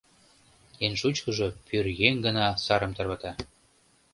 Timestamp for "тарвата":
2.97-3.31